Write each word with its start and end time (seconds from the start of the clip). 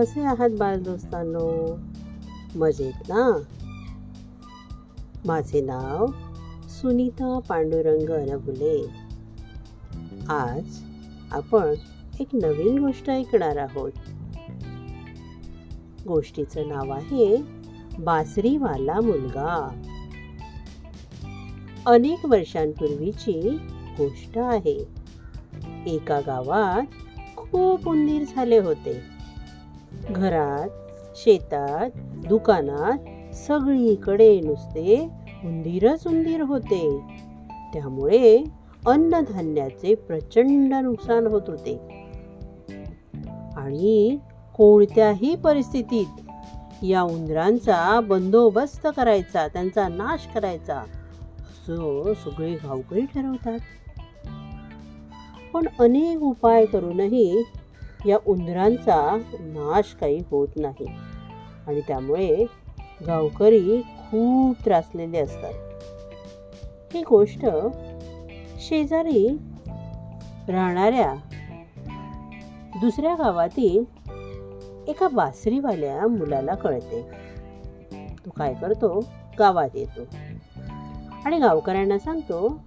कसे 0.00 0.24
आहात 0.24 0.50
बालदोस्तांनो 0.50 1.78
मजेत 2.54 2.92
ना? 3.08 3.42
माझे 5.24 5.60
नाव 5.60 6.06
सुनीता 6.68 7.38
पांडुरंग 7.48 8.10
अनबुले 8.10 8.90
आज 10.28 10.78
आपण 11.32 11.74
एक 12.20 12.28
नवीन 12.32 12.78
गोष्ट 12.78 13.10
ऐकणार 13.10 13.56
आहोत. 13.56 13.92
गोष्टीचं 16.08 16.68
नाव 16.68 16.90
आहे 16.90 17.42
बासरीवाला 17.98 19.00
मुलगा. 19.00 19.82
अनेक 21.86 22.26
वर्षांपूर्वीची 22.26 23.58
गोष्ट 23.98 24.38
आहे. 24.38 24.88
एका 25.86 26.20
गावात 26.20 26.82
खूप 27.36 27.88
उंदीर 27.88 28.24
झाले 28.34 28.58
होते. 28.58 29.19
घरात 29.92 30.68
शेतात 31.16 31.90
दुकानात 32.28 33.34
सगळीकडे 33.34 34.40
नुसते 34.40 35.08
उंदीरच 35.44 36.06
उंदीर 36.06 36.40
होते. 36.40 37.00
त्यामुळे 37.72 38.44
अन्नधान्याचे 38.86 39.94
प्रचंड 39.94 40.74
नुकसान 40.74 41.26
होत 41.26 41.42
होते. 41.46 41.78
आणि 43.56 44.18
कोणत्याही 44.54 45.36
परिस्थितीत 45.36 46.20
या 46.84 47.02
उंदरांचा 47.02 48.00
बंदोबस्त 48.00 48.86
करायचा 48.96 49.48
त्यांचा 49.48 49.88
नाश 49.88 50.28
करायचा 50.34 50.78
असं 51.40 52.12
सगळे 52.24 52.54
गावकरी 52.54 53.00
ठरवतात. 53.00 53.58
पण 55.52 55.66
अनेक 55.80 56.22
उपाय 56.22 56.66
करूनही 56.66 57.42
या 58.06 58.18
उंदरांचा 58.26 59.18
नाश 59.40 59.96
काही 60.00 60.22
होत 60.30 60.48
नाही. 60.56 60.86
आणि 61.66 61.80
त्यामुळे 61.80 62.44
गावकरी 63.06 63.82
खूप 63.82 64.56
त्रासलेले 64.64 65.18
असतात. 65.18 65.52
ही 66.94 67.02
गोष्ट 67.02 67.46
शेजारी 68.58 69.38
राहणाऱ्या 70.48 71.14
दुसऱ्या 72.80 73.14
गावातील 73.14 73.84
एका 74.88 75.08
बासरीवाल्या 75.08 76.06
मुलाला 76.06 76.54
कळते. 76.54 77.02
तो 78.26 78.30
काय 78.30 78.54
करतो? 78.54 79.04
गावात 79.38 79.68
येतो. 79.74 80.00
आणि 81.24 81.38
गावकऱ्यांना 81.38 81.98
सांगतो 81.98 82.60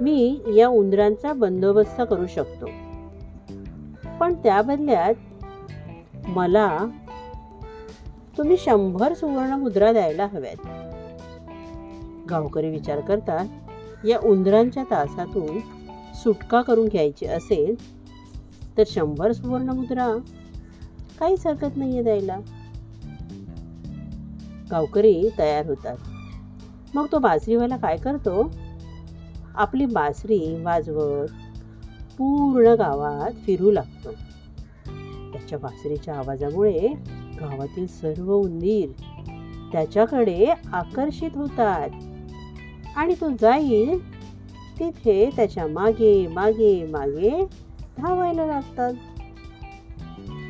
मी 0.00 0.40
या 0.56 0.68
उंदरांचा 0.68 1.32
बंदोबस्त 1.32 2.02
करू 2.10 2.26
शकतो. 2.26 2.66
पण 4.20 4.34
त्या 4.34 4.62
बदल्यात 4.62 5.14
मला 6.28 6.78
तुम्ही 8.38 8.56
शंभर 8.56 9.14
सुवर्ण 9.14 9.52
मुद्रा 9.52 9.92
द्यायला 9.92 10.26
हव्यात. 10.26 10.66
गावकरी 12.30 12.70
विचार 12.70 13.00
करतात 13.00 13.46
या 14.06 14.18
उंदरांच्या 14.24 14.84
तासातून 14.84 15.60
सुटका 16.14 16.62
करून 16.62 16.88
घ्यायची 16.88 17.26
असेल 17.26 17.74
तर 18.78 18.82
शंभर 18.86 19.32
सुवर्ण 19.32 19.68
मुद्रा 19.68 20.08
काहीच 21.20 21.46
हरकत 21.46 21.76
नाहीये 21.76 22.02
द्यायला. 22.02 22.38
गावकरी 24.70 25.28
तयार 25.38 25.66
होतात. 25.66 25.96
मग 26.94 27.06
तो 27.12 27.18
बासरीवाला 27.18 27.76
काय 27.76 27.96
करतो? 27.96 28.50
आपली 29.54 29.86
बासरी 29.86 30.62
वाजवत 30.62 31.28
पूर्ण 32.18 32.66
गावात 32.68 33.32
फिरू 33.32 33.70
लागतो. 33.70 34.10
त्याच्या 35.32 35.58
बासरीच्या 35.58 36.14
आवाजामुळे 36.14 36.88
गावातील 37.40 37.86
सर्व 37.86 38.34
उंदीर 38.34 38.88
त्याच्याकडे 39.72 40.46
आकर्षित 40.72 41.30
होतात 41.34 41.88
आणि 42.96 43.14
तो 43.20 43.28
जाईल 43.30 44.16
तिथे 44.78 45.30
त्याच्यामागे 45.36 46.26
मागे 46.26 46.86
मागे 46.86 47.44
धावायला 47.98 48.46
लागतात. 48.46 48.92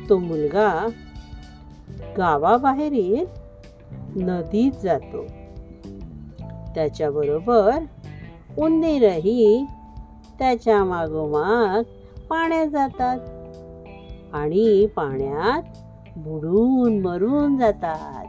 तो 0.09 0.17
मुलगा 0.17 0.87
गावाबाहेरील 2.17 3.25
नदीत 4.15 4.71
जातो. 4.83 5.23
त्याच्याबरोबर 6.75 7.79
उंदीरही 8.57 9.65
त्याच्या 10.39 10.83
मागोमाग 10.83 11.83
पाण्यात 12.29 12.67
जातात. 12.67 13.19
आणि 14.33 14.85
पाण्यात 14.85 15.61
बुडून 16.17 16.99
मरून 16.99 17.57
जातात. 17.57 18.25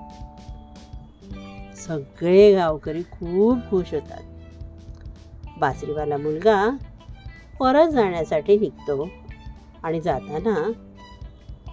सगळे 1.76 2.54
गावकरी 2.54 3.02
खूप 3.02 3.58
खुश 3.70 3.94
होतात. 3.94 4.22
बासरीवाला 5.58 6.16
मुलगा 6.16 6.76
परत 7.60 7.88
जाण्यासाठी 7.88 8.58
निघतो 8.58 9.08
आणि 9.82 10.00
जाताना 10.00 10.72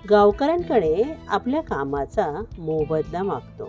गावकऱ्यांकडे 0.09 1.03
आपल्या 1.27 1.61
कामाचा 1.61 2.43
मोबदला 2.57 3.23
मागतो. 3.23 3.65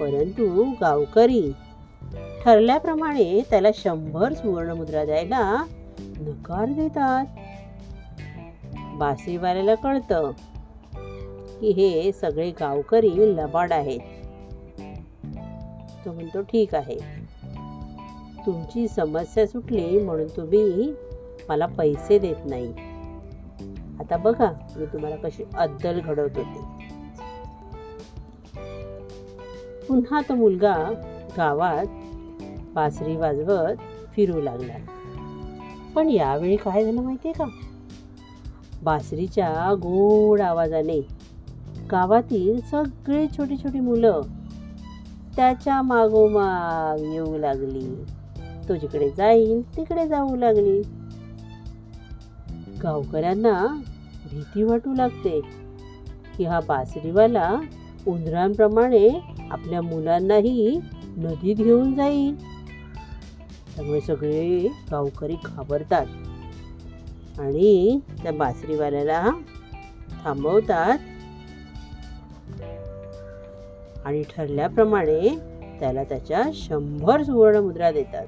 परंतु 0.00 0.64
गावकरी 0.80 1.52
ठरल्याप्रमाणे 2.44 3.42
त्याला 3.50 3.68
शंभर 3.74 4.32
सुवर्णमुद्रा 4.32 5.04
द्यायला 5.04 5.64
नकार 5.98 6.64
देतात. 6.64 7.24
बासरीवाल्याला 8.98 9.74
कळतं 9.74 10.30
की 11.60 11.70
हे 11.70 12.12
सगळे 12.12 12.50
गावकरी 12.50 13.36
लबाड 13.36 13.72
आहेत. 13.72 14.00
तो 16.04 16.12
म्हणतो 16.12 16.42
ठीक 16.42 16.74
आहे. 16.74 16.98
तुमची 18.46 18.88
समस्या 18.88 19.46
सुटली 19.46 20.00
म्हणून 20.00 20.26
तुम्ही 20.26 20.92
मला 21.48 21.66
पैसे 21.66 22.18
देत 22.18 22.36
नाही. 22.44 22.72
आता 24.00 24.16
बघा 24.16 24.52
मी 24.76 24.86
तुम्हाला 24.86 25.16
कशी 25.16 25.44
अद्दल 25.54 26.00
घडवत 26.00 26.38
होते. 26.38 26.88
पुन्हा 29.88 30.20
तो 30.28 30.34
मुलगा 30.34 30.76
गावात 31.36 31.86
बासरी 32.78 33.16
वाजवत 33.16 33.76
फिरू 34.16 34.40
लागला. 34.40 34.74
पण 35.94 36.08
यावेळी 36.08 36.56
काय 36.56 36.84
झालं 36.84 37.02
माहितीये 37.02 37.34
का? 37.34 37.44
बासरीच्या 38.82 39.74
गोड 39.74 40.40
आवाजाने 40.40 41.00
गावातील 41.90 42.60
सगळे 42.60 43.26
छोटी 43.26 43.56
छोटी 43.56 43.80
मुलं 43.80 44.20
त्याच्या 45.36 45.82
मागोमाग 45.82 47.12
येऊ 47.12 47.38
लागली. 47.38 48.04
तो 48.68 48.76
जिकडे 48.76 49.10
जाईल 49.10 49.76
तिकडे 49.76 50.08
जाऊ 50.08 50.36
लागली. 50.36 50.82
गावकऱ्यांना 52.82 53.80
भीती 54.30 54.62
वाटू 54.62 54.94
लागते 54.94 55.40
की 56.36 56.44
हा 56.44 56.60
बासरीवाला 56.60 57.56
उंदरांप्रमाणे 58.06 59.08
आपल्या 59.50 59.82
मुलांनाही 59.82 60.80
नदीत 61.16 61.56
घेऊन 61.56 61.94
जाईल. 61.94 62.57
त्यामुळे 63.78 64.00
सगळे 64.00 64.68
गावकरी 64.90 65.36
घाबरतात. 65.44 66.06
आणि 67.40 67.98
त्या 68.22 68.32
बासरीवाल्याला 68.32 69.30
थांबवतात. 70.24 70.98
आणि 74.04 74.22
ठरल्याप्रमाणे 74.22 75.38
त्याला 75.80 76.04
त्याच्या 76.04 76.42
शंभर 76.54 77.22
सुवर्ण 77.22 77.56
मुद्रा 77.56 77.90
देतात. 77.90 78.26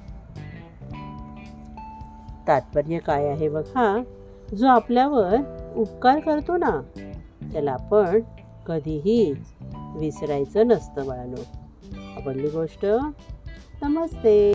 तात्पर्य 2.49 2.99
काय 2.99 3.29
आहे 3.29 3.49
बघा? 3.49 4.03
जो 4.57 4.67
आपल्यावर 4.67 5.37
उपकार 5.77 6.21
करतो 6.21 6.57
ना 6.57 6.81
त्याला 7.53 7.73
आपण 7.73 8.21
कधीही 8.67 9.35
विसरायचं 9.97 10.67
नसतं 10.67 11.07
बाळानो. 11.07 11.43
आवडली 12.17 12.49
गोष्ट? 12.49 12.87
नमस्ते. 13.83 14.53